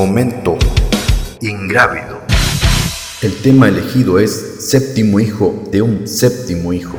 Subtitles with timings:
[0.00, 0.56] Momento
[1.42, 2.20] ingrávido.
[3.20, 6.96] El tema elegido es Séptimo hijo de un séptimo hijo.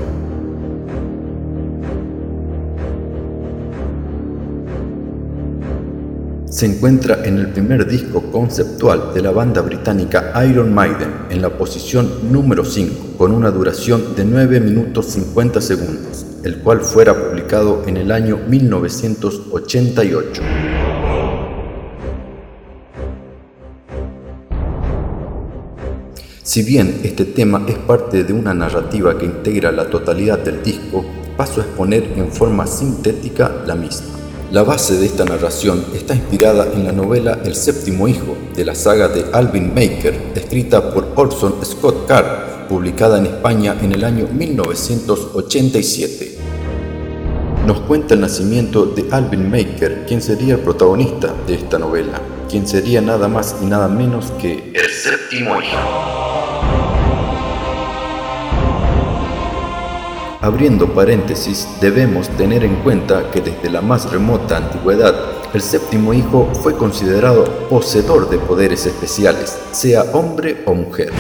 [6.46, 11.50] Se encuentra en el primer disco conceptual de la banda británica Iron Maiden en la
[11.50, 17.84] posición número 5 con una duración de 9 minutos 50 segundos, el cual fuera publicado
[17.88, 20.44] en el año 1988.
[26.52, 31.06] Si bien este tema es parte de una narrativa que integra la totalidad del disco,
[31.38, 34.20] paso a exponer en forma sintética la misma.
[34.52, 38.76] La base de esta narración está inspirada en la novela El séptimo hijo de la
[38.76, 44.28] saga de Alvin Maker, escrita por Orson Scott Card, publicada en España en el año
[44.28, 46.38] 1987.
[47.66, 52.68] Nos cuenta el nacimiento de Alvin Maker, quien sería el protagonista de esta novela, quien
[52.68, 56.21] sería nada más y nada menos que el séptimo hijo.
[60.44, 65.14] Abriendo paréntesis, debemos tener en cuenta que desde la más remota antigüedad,
[65.54, 71.12] el séptimo hijo fue considerado poseedor de poderes especiales, sea hombre o mujer.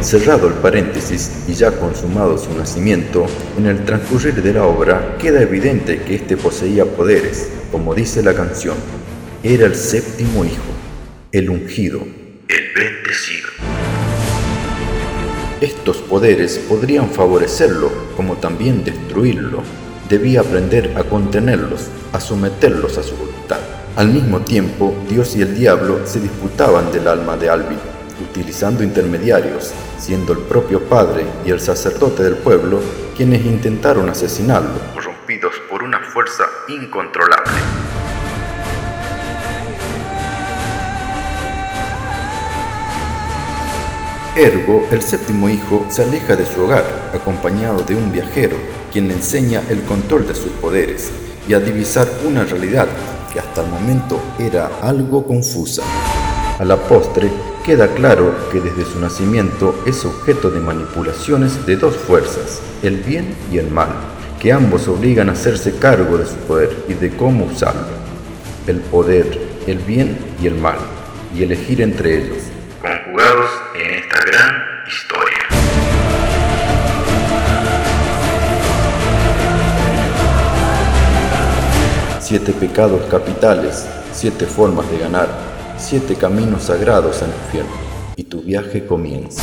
[0.00, 3.26] Cerrado el paréntesis y ya consumado su nacimiento,
[3.56, 8.34] en el transcurrir de la obra queda evidente que éste poseía poderes, como dice la
[8.34, 8.74] canción.
[9.44, 10.72] Era el séptimo hijo,
[11.30, 12.00] el ungido,
[12.48, 13.75] el bendecido.
[15.60, 19.62] Estos poderes podrían favorecerlo como también destruirlo.
[20.06, 23.60] Debía aprender a contenerlos, a someterlos a su voluntad.
[23.96, 27.78] Al mismo tiempo, Dios y el diablo se disputaban del alma de Alvin,
[28.22, 32.80] utilizando intermediarios, siendo el propio padre y el sacerdote del pueblo
[33.16, 37.75] quienes intentaron asesinarlo, corrompidos por una fuerza incontrolable.
[44.36, 48.54] Ergo, el séptimo hijo se aleja de su hogar, acompañado de un viajero,
[48.92, 51.10] quien le enseña el control de sus poderes
[51.48, 52.86] y a divisar una realidad
[53.32, 55.84] que hasta el momento era algo confusa.
[56.58, 57.30] A la postre,
[57.64, 63.34] queda claro que desde su nacimiento es objeto de manipulaciones de dos fuerzas, el bien
[63.50, 63.88] y el mal,
[64.38, 67.86] que ambos obligan a hacerse cargo de su poder y de cómo usarlo.
[68.66, 70.76] El poder, el bien y el mal,
[71.34, 72.42] y elegir entre ellos
[74.24, 75.46] gran historia.
[82.20, 85.28] Siete pecados capitales, siete formas de ganar,
[85.78, 87.70] siete caminos sagrados al infierno,
[88.16, 89.42] y tu viaje comienza.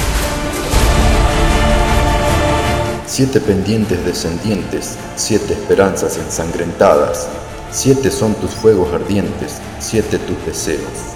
[3.06, 7.30] Siete pendientes descendientes, siete esperanzas ensangrentadas,
[7.72, 11.14] siete son tus fuegos ardientes, siete tus deseos.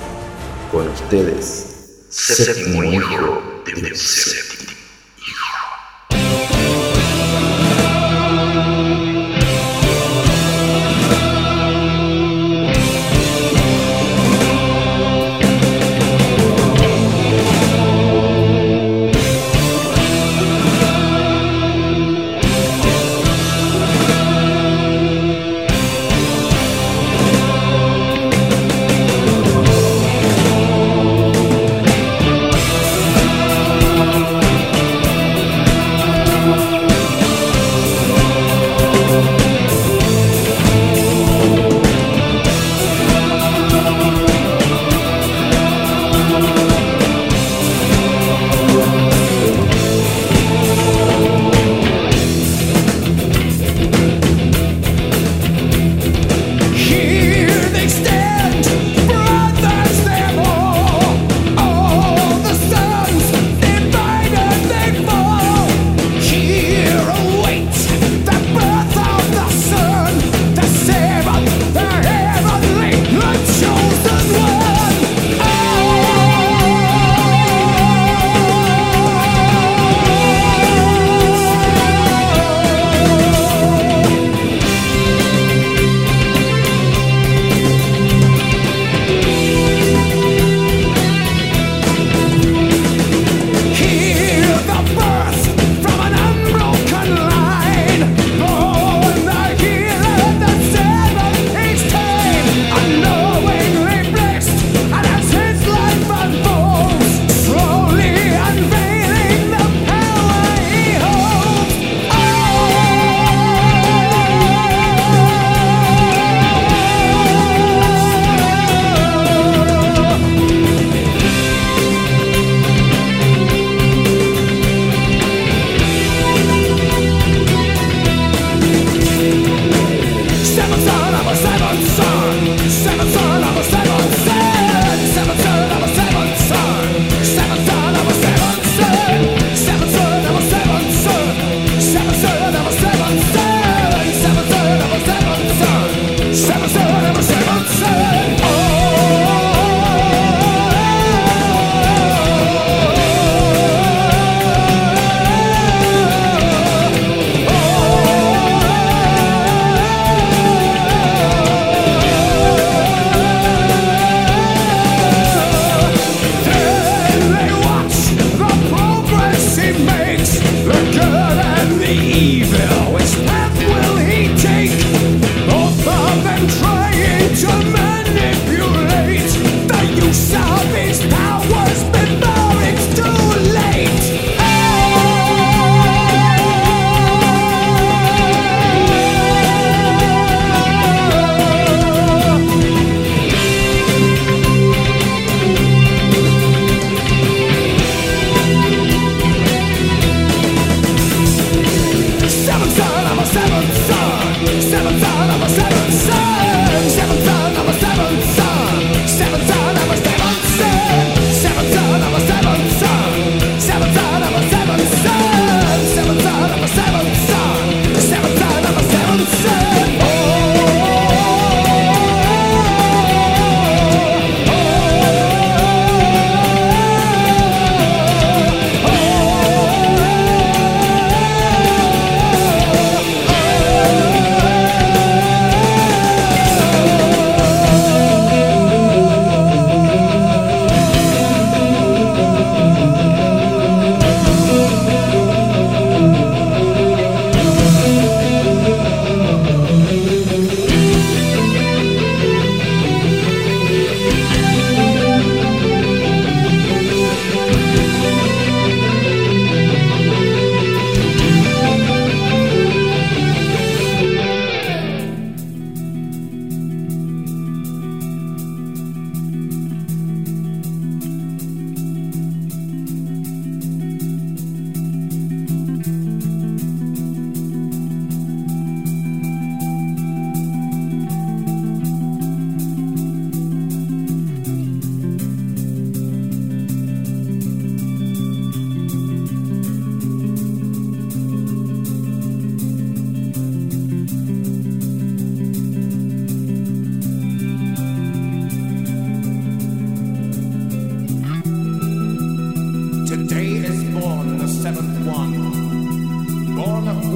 [0.72, 1.67] Con ustedes,
[2.18, 4.67] séptimo hijo de séptimo.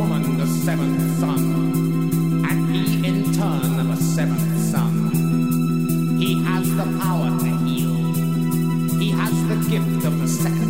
[0.01, 1.39] woman the seventh son,
[2.49, 4.93] and he in turn the seventh son.
[6.19, 7.93] He has the power to heal.
[8.99, 10.60] He has the gift of the second.